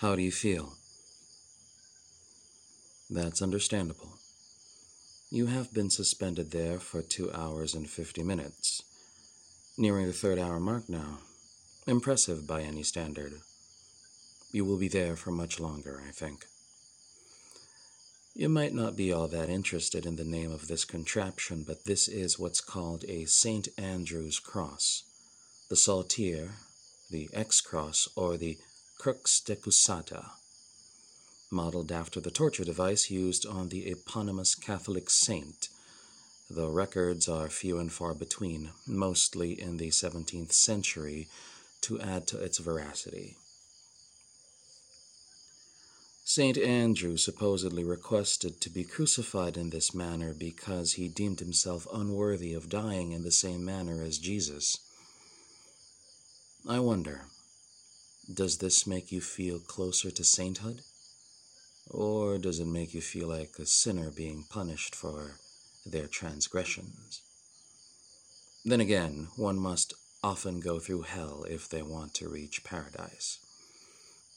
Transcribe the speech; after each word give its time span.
How 0.00 0.16
do 0.16 0.22
you 0.22 0.32
feel? 0.32 0.76
That's 3.10 3.42
understandable. 3.42 4.16
You 5.30 5.48
have 5.48 5.74
been 5.74 5.90
suspended 5.90 6.52
there 6.52 6.78
for 6.78 7.02
two 7.02 7.30
hours 7.32 7.74
and 7.74 7.86
fifty 7.86 8.22
minutes. 8.22 8.82
Nearing 9.76 10.06
the 10.06 10.14
third 10.14 10.38
hour 10.38 10.58
mark 10.58 10.88
now. 10.88 11.18
Impressive 11.86 12.46
by 12.46 12.62
any 12.62 12.82
standard. 12.82 13.42
You 14.52 14.64
will 14.64 14.78
be 14.78 14.88
there 14.88 15.16
for 15.16 15.32
much 15.32 15.60
longer, 15.60 16.00
I 16.08 16.12
think. 16.12 16.46
You 18.34 18.48
might 18.48 18.72
not 18.72 18.96
be 18.96 19.12
all 19.12 19.28
that 19.28 19.50
interested 19.50 20.06
in 20.06 20.16
the 20.16 20.24
name 20.24 20.50
of 20.50 20.66
this 20.66 20.86
contraption, 20.86 21.62
but 21.66 21.84
this 21.84 22.08
is 22.08 22.38
what's 22.38 22.62
called 22.62 23.04
a 23.06 23.26
St. 23.26 23.68
Andrew's 23.76 24.38
cross, 24.38 25.02
the 25.68 25.76
saltire, 25.76 26.52
the 27.10 27.28
X 27.34 27.60
cross, 27.60 28.08
or 28.16 28.38
the 28.38 28.56
crux 29.00 29.40
decussata, 29.40 30.32
modeled 31.50 31.90
after 31.90 32.20
the 32.20 32.30
torture 32.30 32.64
device 32.64 33.10
used 33.10 33.46
on 33.46 33.70
the 33.70 33.90
eponymous 33.90 34.54
Catholic 34.54 35.08
saint, 35.08 35.70
though 36.50 36.68
records 36.68 37.26
are 37.26 37.48
few 37.48 37.78
and 37.78 37.90
far 37.90 38.12
between, 38.12 38.72
mostly 38.86 39.58
in 39.58 39.78
the 39.78 39.88
17th 39.88 40.52
century, 40.52 41.28
to 41.80 41.98
add 41.98 42.26
to 42.26 42.36
its 42.44 42.58
veracity. 42.58 43.38
St. 46.22 46.58
Andrew 46.58 47.16
supposedly 47.16 47.82
requested 47.82 48.60
to 48.60 48.68
be 48.68 48.84
crucified 48.84 49.56
in 49.56 49.70
this 49.70 49.94
manner 49.94 50.34
because 50.34 50.92
he 50.92 51.08
deemed 51.08 51.40
himself 51.40 51.86
unworthy 51.90 52.52
of 52.52 52.68
dying 52.68 53.12
in 53.12 53.22
the 53.22 53.32
same 53.32 53.64
manner 53.64 54.02
as 54.02 54.18
Jesus. 54.18 54.76
I 56.68 56.80
wonder, 56.80 57.22
does 58.32 58.58
this 58.58 58.86
make 58.86 59.10
you 59.10 59.20
feel 59.20 59.58
closer 59.58 60.10
to 60.10 60.24
sainthood? 60.24 60.82
Or 61.88 62.38
does 62.38 62.60
it 62.60 62.66
make 62.66 62.94
you 62.94 63.00
feel 63.00 63.28
like 63.28 63.58
a 63.58 63.66
sinner 63.66 64.10
being 64.10 64.44
punished 64.48 64.94
for 64.94 65.38
their 65.84 66.06
transgressions? 66.06 67.22
Then 68.64 68.80
again, 68.80 69.28
one 69.36 69.58
must 69.58 69.94
often 70.22 70.60
go 70.60 70.78
through 70.78 71.02
hell 71.02 71.44
if 71.48 71.68
they 71.68 71.82
want 71.82 72.14
to 72.14 72.28
reach 72.28 72.62
paradise. 72.62 73.38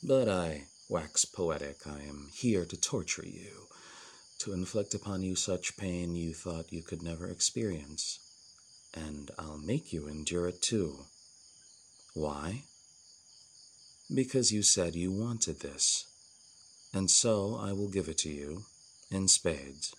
But 0.02 0.28
I 0.28 0.64
wax 0.90 1.26
poetic. 1.26 1.86
I 1.86 2.02
am 2.02 2.30
here 2.34 2.66
to 2.66 2.78
torture 2.78 3.26
you, 3.26 3.68
to 4.40 4.54
inflict 4.54 4.94
upon 4.94 5.22
you 5.22 5.36
such 5.36 5.78
pain 5.78 6.16
you 6.16 6.34
thought 6.34 6.74
you 6.74 6.82
could 6.82 7.04
never 7.04 7.28
experience. 7.28 8.20
And 8.94 9.32
I'll 9.38 9.58
make 9.58 9.94
you 9.94 10.08
endure 10.08 10.48
it 10.48 10.62
too. 10.62 11.06
Why? 12.14 12.64
Because 14.12 14.52
you 14.52 14.64
said 14.64 14.96
you 14.96 15.12
wanted 15.12 15.60
this, 15.60 16.06
and 16.94 17.10
so 17.10 17.60
I 17.60 17.72
will 17.74 17.90
give 17.90 18.08
it 18.08 18.18
to 18.20 18.30
you 18.30 18.64
in 19.12 19.28
spades. 19.28 19.94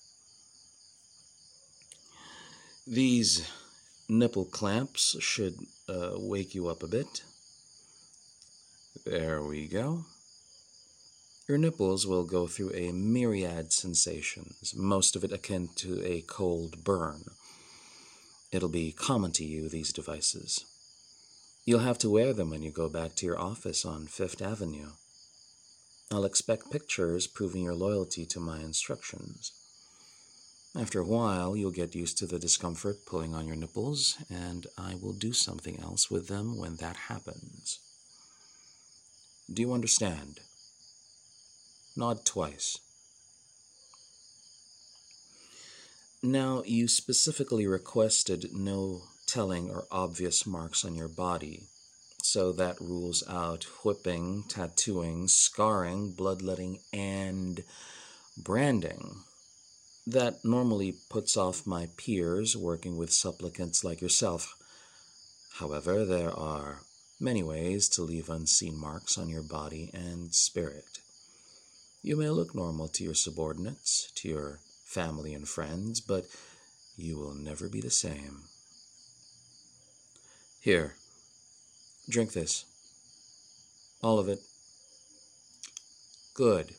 These 2.86 3.48
nipple 4.08 4.44
clamps 4.44 5.16
should 5.20 5.54
uh, 5.88 6.12
wake 6.16 6.54
you 6.54 6.68
up 6.68 6.82
a 6.82 6.88
bit. 6.88 7.22
There 9.06 9.42
we 9.42 9.66
go. 9.66 10.04
Your 11.48 11.58
nipples 11.58 12.06
will 12.06 12.24
go 12.24 12.46
through 12.46 12.72
a 12.72 12.92
myriad 12.92 13.72
sensations, 13.72 14.74
most 14.76 15.14
of 15.14 15.24
it 15.24 15.32
akin 15.32 15.68
to 15.76 16.02
a 16.02 16.22
cold 16.22 16.84
burn. 16.84 17.24
It'll 18.50 18.68
be 18.68 18.92
common 18.92 19.32
to 19.32 19.44
you, 19.44 19.68
these 19.68 19.92
devices. 19.92 20.64
You'll 21.66 21.80
have 21.80 21.96
to 21.98 22.10
wear 22.10 22.34
them 22.34 22.50
when 22.50 22.62
you 22.62 22.70
go 22.70 22.90
back 22.90 23.14
to 23.16 23.26
your 23.26 23.40
office 23.40 23.86
on 23.86 24.06
Fifth 24.06 24.42
Avenue. 24.42 24.90
I'll 26.10 26.26
expect 26.26 26.70
pictures 26.70 27.26
proving 27.26 27.62
your 27.62 27.74
loyalty 27.74 28.26
to 28.26 28.40
my 28.40 28.60
instructions. 28.60 29.50
After 30.78 31.00
a 31.00 31.06
while, 31.06 31.56
you'll 31.56 31.70
get 31.70 31.94
used 31.94 32.18
to 32.18 32.26
the 32.26 32.38
discomfort 32.38 33.06
pulling 33.06 33.34
on 33.34 33.46
your 33.46 33.56
nipples, 33.56 34.18
and 34.28 34.66
I 34.76 34.96
will 35.00 35.14
do 35.14 35.32
something 35.32 35.80
else 35.80 36.10
with 36.10 36.28
them 36.28 36.58
when 36.58 36.76
that 36.76 36.96
happens. 36.96 37.78
Do 39.50 39.62
you 39.62 39.72
understand? 39.72 40.40
Nod 41.96 42.26
twice. 42.26 42.78
Now, 46.22 46.62
you 46.66 46.88
specifically 46.88 47.66
requested 47.66 48.50
no 48.52 49.04
telling 49.26 49.70
or 49.70 49.86
obvious 49.90 50.46
marks 50.46 50.84
on 50.84 50.94
your 50.94 51.08
body, 51.08 51.68
so 52.22 52.52
that 52.52 52.80
rules 52.80 53.22
out 53.28 53.64
whipping, 53.84 54.44
tattooing, 54.48 55.28
scarring, 55.28 56.12
bloodletting, 56.12 56.78
and 56.92 57.64
branding 58.36 59.16
that 60.06 60.44
normally 60.44 60.94
puts 61.08 61.36
off 61.36 61.66
my 61.66 61.88
peers 61.96 62.56
working 62.56 62.96
with 62.96 63.12
supplicants 63.12 63.84
like 63.84 64.02
yourself. 64.02 64.54
However, 65.54 66.04
there 66.04 66.32
are 66.32 66.80
many 67.18 67.42
ways 67.42 67.88
to 67.90 68.02
leave 68.02 68.28
unseen 68.28 68.78
marks 68.78 69.16
on 69.16 69.28
your 69.28 69.42
body 69.42 69.90
and 69.94 70.34
spirit. 70.34 70.98
You 72.02 72.16
may 72.16 72.28
look 72.28 72.54
normal 72.54 72.88
to 72.88 73.04
your 73.04 73.14
subordinates, 73.14 74.10
to 74.16 74.28
your 74.28 74.58
family 74.84 75.32
and 75.32 75.48
friends, 75.48 76.00
but 76.00 76.26
you 76.96 77.16
will 77.16 77.34
never 77.34 77.68
be 77.68 77.80
the 77.80 77.90
same. 77.90 78.42
Here, 80.64 80.94
drink 82.08 82.32
this. 82.32 82.64
All 84.02 84.18
of 84.18 84.30
it. 84.30 84.38
Good. 86.32 86.76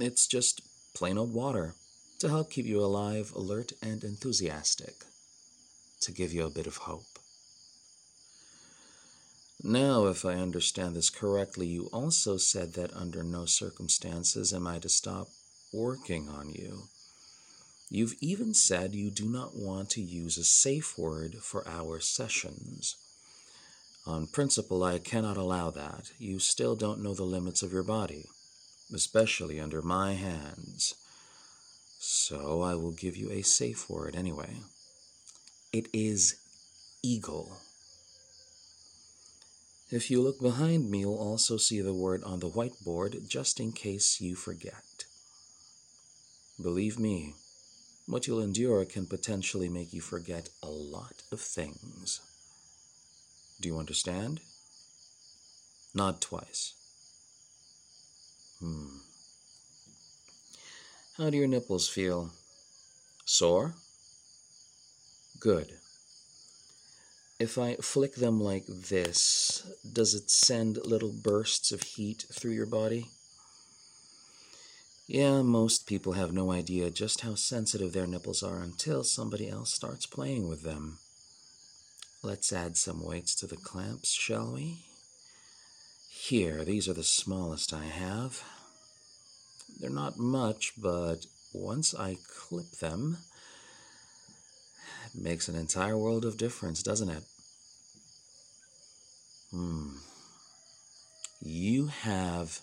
It's 0.00 0.26
just 0.26 0.60
plain 0.96 1.16
old 1.16 1.32
water 1.32 1.76
to 2.18 2.28
help 2.28 2.50
keep 2.50 2.66
you 2.66 2.80
alive, 2.84 3.32
alert, 3.36 3.74
and 3.80 4.02
enthusiastic, 4.02 5.04
to 6.00 6.10
give 6.10 6.32
you 6.32 6.44
a 6.44 6.50
bit 6.50 6.66
of 6.66 6.78
hope. 6.78 7.20
Now, 9.62 10.06
if 10.06 10.24
I 10.24 10.34
understand 10.34 10.96
this 10.96 11.10
correctly, 11.10 11.68
you 11.68 11.88
also 11.92 12.38
said 12.38 12.72
that 12.72 12.92
under 12.92 13.22
no 13.22 13.44
circumstances 13.44 14.52
am 14.52 14.66
I 14.66 14.80
to 14.80 14.88
stop 14.88 15.28
working 15.72 16.28
on 16.28 16.50
you. 16.50 16.88
You've 17.94 18.16
even 18.20 18.54
said 18.54 18.94
you 18.94 19.10
do 19.10 19.28
not 19.28 19.56
want 19.56 19.90
to 19.90 20.02
use 20.02 20.36
a 20.36 20.44
safe 20.44 20.98
word 20.98 21.36
for 21.40 21.66
our 21.68 22.00
sessions. 22.00 22.96
On 24.06 24.26
principle, 24.26 24.82
I 24.82 24.98
cannot 24.98 25.36
allow 25.36 25.70
that. 25.70 26.10
You 26.18 26.38
still 26.38 26.74
don't 26.74 27.02
know 27.02 27.14
the 27.14 27.22
limits 27.22 27.62
of 27.62 27.72
your 27.72 27.84
body 27.84 28.26
especially 28.92 29.60
under 29.60 29.82
my 29.82 30.12
hands. 30.12 30.94
So 31.98 32.62
I 32.62 32.74
will 32.74 32.92
give 32.92 33.16
you 33.16 33.30
a 33.30 33.42
safe 33.42 33.88
word 33.88 34.14
anyway. 34.14 34.56
It 35.72 35.88
is 35.92 36.36
eagle. 37.02 37.58
If 39.90 40.10
you 40.10 40.20
look 40.20 40.40
behind 40.40 40.90
me, 40.90 41.00
you'll 41.00 41.16
also 41.16 41.56
see 41.56 41.80
the 41.80 41.94
word 41.94 42.22
on 42.24 42.40
the 42.40 42.50
whiteboard 42.50 43.28
just 43.28 43.60
in 43.60 43.72
case 43.72 44.20
you 44.20 44.34
forget. 44.34 45.04
Believe 46.60 46.98
me, 46.98 47.34
what 48.06 48.26
you'll 48.26 48.42
endure 48.42 48.84
can 48.84 49.06
potentially 49.06 49.68
make 49.68 49.92
you 49.92 50.00
forget 50.00 50.48
a 50.62 50.68
lot 50.68 51.22
of 51.32 51.40
things. 51.40 52.20
Do 53.60 53.68
you 53.68 53.78
understand? 53.78 54.40
Nod 55.94 56.20
twice. 56.20 56.74
Hmm. 58.60 58.98
How 61.16 61.30
do 61.30 61.36
your 61.36 61.46
nipples 61.46 61.88
feel? 61.88 62.32
Sore? 63.24 63.74
Good. 65.38 65.78
If 67.38 67.58
I 67.58 67.76
flick 67.76 68.16
them 68.16 68.40
like 68.40 68.66
this, 68.66 69.66
does 69.92 70.14
it 70.14 70.30
send 70.30 70.84
little 70.84 71.12
bursts 71.12 71.72
of 71.72 71.82
heat 71.82 72.26
through 72.32 72.52
your 72.52 72.66
body? 72.66 73.08
Yeah, 75.06 75.42
most 75.42 75.86
people 75.86 76.14
have 76.14 76.32
no 76.32 76.50
idea 76.50 76.90
just 76.90 77.20
how 77.20 77.34
sensitive 77.34 77.92
their 77.92 78.06
nipples 78.06 78.42
are 78.42 78.62
until 78.62 79.04
somebody 79.04 79.50
else 79.50 79.74
starts 79.74 80.06
playing 80.06 80.48
with 80.48 80.62
them. 80.62 80.98
Let's 82.22 82.54
add 82.54 82.78
some 82.78 83.04
weights 83.04 83.34
to 83.36 83.46
the 83.46 83.56
clamps, 83.58 84.12
shall 84.12 84.54
we? 84.54 84.86
Here, 86.08 86.64
these 86.64 86.88
are 86.88 86.94
the 86.94 87.04
smallest 87.04 87.74
I 87.74 87.84
have. 87.84 88.42
They're 89.78 89.90
not 89.90 90.18
much, 90.18 90.72
but 90.78 91.26
once 91.52 91.94
I 91.94 92.16
clip 92.26 92.70
them, 92.80 93.18
it 95.14 95.20
makes 95.20 95.48
an 95.48 95.54
entire 95.54 95.98
world 95.98 96.24
of 96.24 96.38
difference, 96.38 96.82
doesn't 96.82 97.10
it? 97.10 97.24
Hmm. 99.50 99.96
You 101.42 101.88
have 101.88 102.60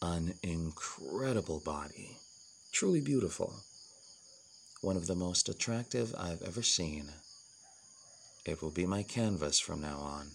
an 0.00 0.34
incredible 0.42 1.60
body, 1.60 2.16
truly 2.72 3.00
beautiful, 3.00 3.54
one 4.80 4.96
of 4.96 5.06
the 5.06 5.16
most 5.16 5.48
attractive 5.48 6.14
I've 6.16 6.42
ever 6.42 6.62
seen. 6.62 7.12
It 8.44 8.62
will 8.62 8.70
be 8.70 8.86
my 8.86 9.02
canvas 9.02 9.58
from 9.58 9.80
now 9.80 9.98
on. 9.98 10.30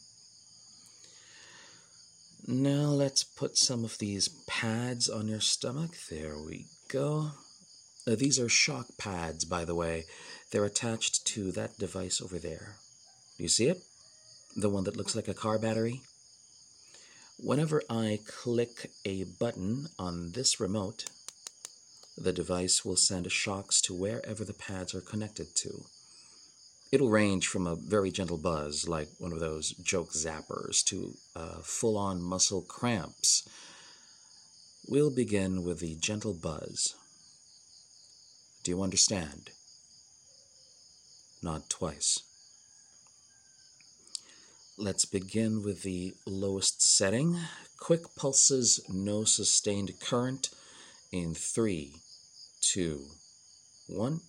Now 2.45 2.89
let's 2.89 3.23
put 3.23 3.57
some 3.57 3.85
of 3.85 3.97
these 3.99 4.27
pads 4.47 5.09
on 5.09 5.29
your 5.29 5.39
stomach. 5.39 5.95
There 6.09 6.37
we 6.37 6.65
go. 6.89 7.31
Uh, 8.05 8.15
these 8.15 8.37
are 8.37 8.49
shock 8.49 8.87
pads, 8.97 9.45
by 9.45 9.63
the 9.63 9.75
way. 9.75 10.03
They're 10.51 10.65
attached 10.65 11.25
to 11.27 11.53
that 11.53 11.77
device 11.77 12.21
over 12.21 12.37
there. 12.37 12.75
You 13.37 13.47
see 13.47 13.67
it? 13.67 13.81
The 14.57 14.69
one 14.69 14.83
that 14.83 14.97
looks 14.97 15.15
like 15.15 15.29
a 15.29 15.33
car 15.33 15.57
battery? 15.57 16.01
Whenever 17.43 17.83
I 17.89 18.19
click 18.25 18.89
a 19.03 19.25
button 19.25 19.89
on 19.99 20.31
this 20.31 20.61
remote, 20.61 21.09
the 22.17 22.31
device 22.31 22.85
will 22.85 22.95
send 22.95 23.29
shocks 23.29 23.81
to 23.81 23.93
wherever 23.93 24.45
the 24.45 24.53
pads 24.53 24.95
are 24.95 25.01
connected 25.01 25.53
to. 25.55 25.83
It'll 26.89 27.09
range 27.09 27.47
from 27.47 27.67
a 27.67 27.75
very 27.75 28.11
gentle 28.11 28.37
buzz, 28.37 28.87
like 28.87 29.09
one 29.17 29.33
of 29.33 29.41
those 29.41 29.71
joke 29.71 30.13
zappers, 30.13 30.85
to 30.85 31.15
uh, 31.35 31.57
full 31.63 31.97
on 31.97 32.21
muscle 32.21 32.61
cramps. 32.61 33.45
We'll 34.87 35.13
begin 35.13 35.65
with 35.65 35.81
the 35.81 35.95
gentle 35.95 36.33
buzz. 36.33 36.95
Do 38.63 38.71
you 38.71 38.81
understand? 38.81 39.49
Nod 41.41 41.63
twice. 41.67 42.21
Let's 44.77 45.05
begin 45.05 45.61
with 45.61 45.83
the 45.83 46.15
lowest 46.25 46.81
setting. 46.81 47.37
Quick 47.77 48.15
pulses, 48.15 48.79
no 48.89 49.23
sustained 49.23 49.99
current 49.99 50.49
in 51.11 51.35
three, 51.35 51.97
two, 52.59 53.05
one. 53.87 54.21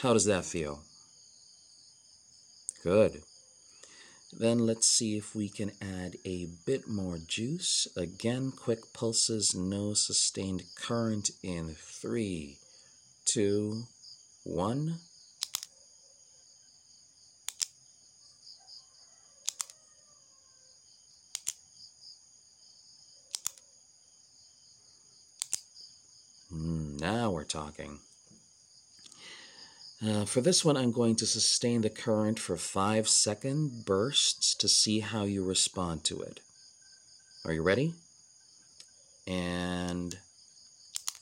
How 0.00 0.14
does 0.14 0.24
that 0.24 0.46
feel? 0.46 0.80
Good. 2.82 3.22
Then 4.44 4.66
let's 4.66 4.86
see 4.86 5.16
if 5.16 5.34
we 5.34 5.48
can 5.48 5.72
add 5.80 6.18
a 6.26 6.44
bit 6.66 6.86
more 6.86 7.16
juice. 7.16 7.88
Again, 7.96 8.52
quick 8.52 8.92
pulses, 8.92 9.54
no 9.54 9.94
sustained 9.94 10.64
current 10.74 11.30
in 11.42 11.76
three, 11.78 12.58
two, 13.24 13.84
one. 14.44 14.96
Hmm, 26.50 26.98
now 26.98 27.30
we're 27.30 27.44
talking. 27.44 28.00
Uh, 30.06 30.26
for 30.26 30.42
this 30.42 30.64
one, 30.64 30.76
I'm 30.76 30.92
going 30.92 31.16
to 31.16 31.26
sustain 31.26 31.80
the 31.80 31.88
current 31.88 32.38
for 32.38 32.56
five 32.56 33.08
second 33.08 33.86
bursts 33.86 34.54
to 34.56 34.68
see 34.68 35.00
how 35.00 35.24
you 35.24 35.42
respond 35.42 36.04
to 36.04 36.20
it. 36.20 36.40
Are 37.46 37.54
you 37.54 37.62
ready? 37.62 37.94
And 39.26 40.18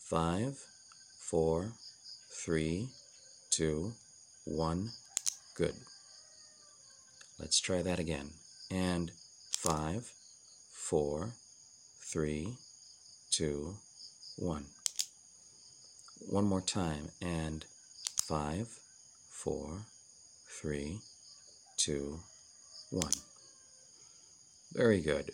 five, 0.00 0.58
four, 1.20 1.72
three, 2.32 2.88
two, 3.50 3.92
one. 4.44 4.90
Good. 5.54 5.74
Let's 7.38 7.60
try 7.60 7.82
that 7.82 8.00
again. 8.00 8.30
And 8.68 9.12
five, 9.56 10.10
four, 10.72 11.34
three, 12.00 12.56
two, 13.30 13.76
one. 14.36 14.64
One 16.28 16.44
more 16.44 16.60
time. 16.60 17.10
And 17.20 17.64
five, 18.20 18.68
four, 19.30 19.86
three, 20.46 21.00
two, 21.76 22.20
one. 22.90 23.12
Very 24.72 25.00
good. 25.00 25.32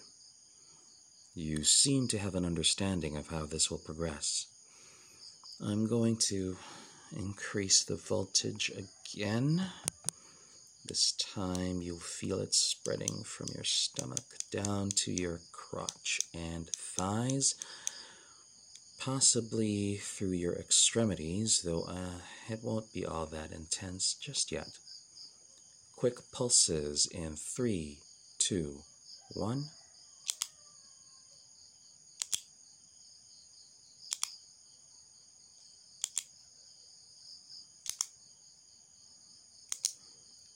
You 1.34 1.62
seem 1.62 2.08
to 2.08 2.18
have 2.18 2.34
an 2.34 2.44
understanding 2.44 3.16
of 3.16 3.28
how 3.28 3.46
this 3.46 3.70
will 3.70 3.78
progress. 3.78 4.46
I'm 5.60 5.86
going 5.86 6.16
to 6.28 6.56
increase 7.16 7.84
the 7.84 7.96
voltage 7.96 8.70
again. 8.70 9.62
This 10.86 11.12
time 11.12 11.82
you'll 11.82 11.98
feel 11.98 12.40
it 12.40 12.54
spreading 12.54 13.22
from 13.24 13.48
your 13.54 13.64
stomach 13.64 14.24
down 14.50 14.88
to 14.90 15.12
your 15.12 15.40
crotch 15.52 16.20
and 16.34 16.70
thighs 16.70 17.54
possibly 18.98 19.96
through 19.96 20.32
your 20.32 20.54
extremities, 20.54 21.62
though 21.62 21.82
uh, 21.82 22.20
it 22.48 22.62
won't 22.62 22.92
be 22.92 23.06
all 23.06 23.26
that 23.26 23.52
intense 23.52 24.14
just 24.14 24.50
yet. 24.52 24.78
Quick 25.96 26.30
pulses 26.32 27.06
in 27.06 27.36
three, 27.36 27.98
two, 28.38 28.82
one. 29.34 29.64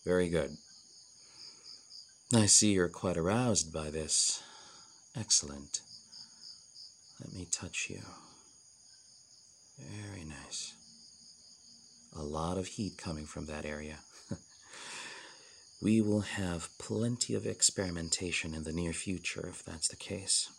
Very 0.05 0.29
good. 0.29 0.57
I 2.35 2.47
see 2.47 2.73
you're 2.73 2.89
quite 2.89 3.17
aroused 3.17 3.73
by 3.73 3.91
this. 3.91 4.43
Excellent. 5.15 5.81
Let 7.21 7.33
me 7.33 7.47
touch 7.51 7.89
you. 7.89 8.01
Very 9.91 10.25
nice. 10.25 10.75
A 12.15 12.23
lot 12.23 12.59
of 12.59 12.67
heat 12.67 12.97
coming 12.99 13.27
from 13.27 13.47
that 13.47 13.65
area. 13.65 13.99
we 15.83 16.01
will 16.01 16.21
have 16.21 16.69
plenty 16.79 17.35
of 17.35 17.47
experimentation 17.47 18.55
in 18.55 18.65
the 18.65 18.73
near 18.73 18.93
future 18.93 19.47
if 19.49 19.65
that's 19.65 19.89
the 19.89 19.97
case. 19.97 20.51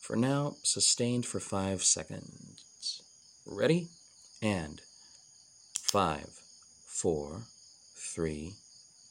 For 0.00 0.16
now, 0.16 0.56
sustained 0.62 1.26
for 1.26 1.40
five 1.40 1.82
seconds. 1.82 3.02
Ready? 3.46 3.88
And 4.42 4.80
five, 5.78 6.28
four, 6.86 7.42
three, 7.94 8.54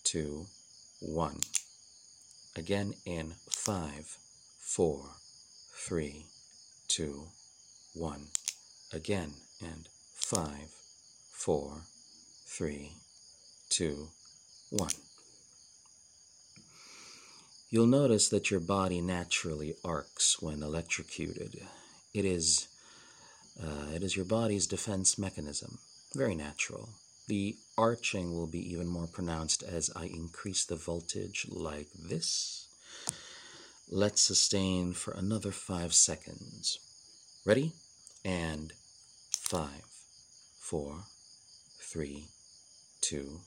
two, 0.04 0.46
one. 1.00 1.40
Again 2.56 2.94
in 3.06 3.34
five, 3.50 4.18
four, 4.60 5.16
three, 5.74 6.26
two, 6.88 7.28
one 7.94 8.28
again 8.94 9.34
and 9.62 9.88
five, 10.16 10.70
four, 11.32 11.82
three, 12.46 12.94
two, 13.70 14.10
one. 14.70 14.92
You'll 17.70 17.88
notice 17.88 18.30
that 18.30 18.52
your 18.52 18.60
body 18.60 19.02
naturally 19.02 19.76
arcs 19.84 20.40
when 20.40 20.62
electrocuted. 20.62 21.60
It 22.14 22.26
is, 22.26 22.68
uh, 23.60 23.92
it 23.96 24.04
is 24.04 24.16
your 24.16 24.26
body's 24.26 24.68
defense 24.68 25.18
mechanism. 25.18 25.80
Very 26.14 26.36
natural. 26.36 26.90
The 27.28 27.56
arching 27.78 28.36
will 28.36 28.48
be 28.48 28.72
even 28.72 28.88
more 28.88 29.08
pronounced 29.08 29.64
as 29.64 29.90
I 29.96 30.06
increase 30.06 30.66
the 30.66 30.76
voltage 30.76 31.48
like 31.50 31.88
this. 31.94 32.68
Let's 33.90 34.22
sustain 34.22 34.94
for 34.94 35.14
another 35.14 35.52
five 35.52 35.94
seconds. 35.94 36.78
Ready? 37.46 37.72
And 38.24 38.72
five, 39.38 39.84
four, 40.60 41.04
three, 41.80 42.28
two, 43.02 43.40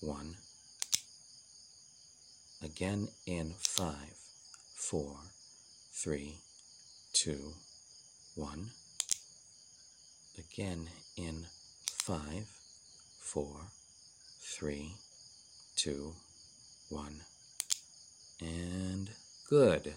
one. 0.00 0.36
Again 2.62 3.08
in 3.26 3.54
five, 3.58 4.16
four, 4.74 5.16
three, 5.92 6.36
two, 7.12 7.52
one. 8.34 8.70
Again 10.38 10.88
in 11.16 11.46
five, 11.86 12.46
four, 13.20 13.56
three, 14.40 14.92
two, 15.76 16.12
one. 16.88 17.22
And 18.40 19.10
good. 19.48 19.94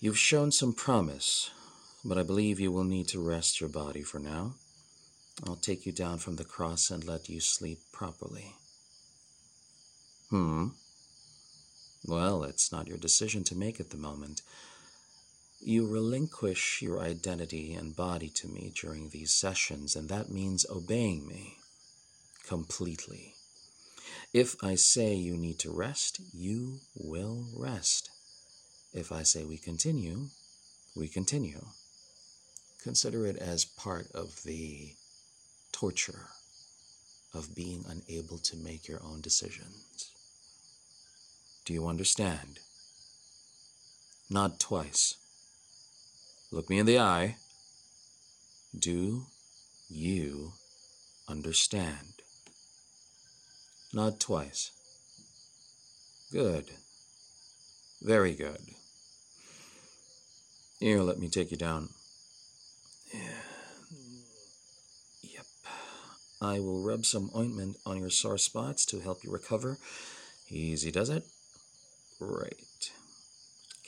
You've 0.00 0.18
shown 0.18 0.52
some 0.52 0.72
promise 0.72 1.50
but 2.06 2.18
I 2.18 2.22
believe 2.22 2.60
you 2.60 2.70
will 2.70 2.84
need 2.84 3.08
to 3.08 3.20
rest 3.20 3.60
your 3.60 3.68
body 3.68 4.02
for 4.02 4.20
now. 4.20 4.54
I'll 5.44 5.56
take 5.56 5.84
you 5.84 5.92
down 5.92 6.18
from 6.18 6.36
the 6.36 6.44
cross 6.44 6.88
and 6.88 7.04
let 7.04 7.28
you 7.28 7.40
sleep 7.40 7.80
properly. 7.92 8.54
Hmm. 10.30 10.68
Well, 12.06 12.44
it's 12.44 12.70
not 12.70 12.86
your 12.86 12.96
decision 12.96 13.42
to 13.44 13.56
make 13.56 13.80
at 13.80 13.90
the 13.90 13.96
moment. 13.96 14.42
You 15.60 15.86
relinquish 15.88 16.80
your 16.80 17.00
identity 17.00 17.74
and 17.74 17.96
body 17.96 18.28
to 18.28 18.46
me 18.46 18.72
during 18.80 19.08
these 19.08 19.34
sessions, 19.34 19.96
and 19.96 20.08
that 20.08 20.30
means 20.30 20.64
obeying 20.70 21.26
me 21.26 21.56
completely. 22.46 23.34
If 24.32 24.62
I 24.62 24.76
say 24.76 25.14
you 25.14 25.36
need 25.36 25.58
to 25.60 25.72
rest, 25.72 26.20
you 26.32 26.78
will 26.94 27.46
rest. 27.56 28.10
If 28.92 29.10
I 29.10 29.24
say 29.24 29.44
we 29.44 29.58
continue, 29.58 30.28
we 30.94 31.08
continue. 31.08 31.62
Consider 32.86 33.26
it 33.26 33.34
as 33.38 33.64
part 33.64 34.06
of 34.14 34.44
the 34.44 34.92
torture 35.72 36.28
of 37.34 37.52
being 37.52 37.84
unable 37.88 38.38
to 38.38 38.56
make 38.56 38.86
your 38.86 39.00
own 39.02 39.20
decisions. 39.20 40.12
Do 41.64 41.72
you 41.72 41.88
understand? 41.88 42.60
Nod 44.30 44.60
twice. 44.60 45.16
Look 46.52 46.70
me 46.70 46.78
in 46.78 46.86
the 46.86 47.00
eye. 47.00 47.38
Do 48.78 49.24
you 49.88 50.52
understand? 51.28 52.22
Nod 53.92 54.20
twice. 54.20 54.70
Good. 56.30 56.70
Very 58.00 58.36
good. 58.36 58.60
Here, 60.78 61.00
let 61.00 61.18
me 61.18 61.28
take 61.28 61.50
you 61.50 61.56
down. 61.56 61.88
I 66.40 66.60
will 66.60 66.82
rub 66.82 67.06
some 67.06 67.30
ointment 67.34 67.76
on 67.86 67.98
your 67.98 68.10
sore 68.10 68.38
spots 68.38 68.84
to 68.86 69.00
help 69.00 69.24
you 69.24 69.30
recover. 69.30 69.78
Easy 70.50 70.90
does 70.90 71.08
it. 71.08 71.24
Great. 72.18 72.92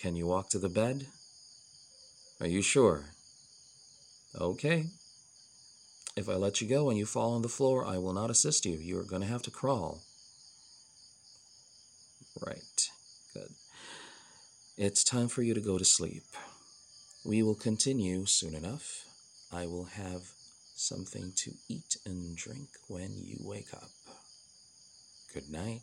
Can 0.00 0.16
you 0.16 0.26
walk 0.26 0.48
to 0.50 0.58
the 0.58 0.68
bed? 0.68 1.06
Are 2.40 2.46
you 2.46 2.62
sure? 2.62 3.06
Okay. 4.38 4.86
If 6.16 6.28
I 6.28 6.34
let 6.34 6.60
you 6.60 6.68
go 6.68 6.88
and 6.88 6.98
you 6.98 7.06
fall 7.06 7.34
on 7.34 7.42
the 7.42 7.48
floor, 7.48 7.84
I 7.84 7.98
will 7.98 8.12
not 8.12 8.30
assist 8.30 8.64
you. 8.64 8.76
You 8.76 8.98
are 8.98 9.04
going 9.04 9.22
to 9.22 9.28
have 9.28 9.42
to 9.42 9.50
crawl. 9.50 10.00
Right. 12.44 12.88
Good. 13.34 13.50
It's 14.76 15.04
time 15.04 15.28
for 15.28 15.42
you 15.42 15.54
to 15.54 15.60
go 15.60 15.78
to 15.78 15.84
sleep. 15.84 16.24
We 17.24 17.42
will 17.42 17.54
continue 17.54 18.26
soon 18.26 18.54
enough. 18.54 19.04
I 19.52 19.66
will 19.66 19.84
have 19.84 20.32
something 20.78 21.32
to 21.36 21.52
eat 21.68 21.96
and 22.06 22.36
drink 22.36 22.68
when 22.86 23.10
you 23.24 23.36
wake 23.40 23.74
up. 23.74 23.90
Good 25.34 25.50
night. 25.50 25.82